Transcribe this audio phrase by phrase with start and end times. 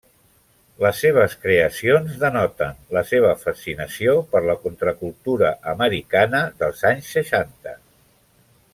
[0.83, 7.79] Les seves creacions denoten la seva fascinació per la contracultura americana dels anys seixanta.